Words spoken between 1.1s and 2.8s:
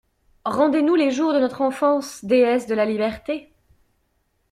jours de notre enfance, Déesse de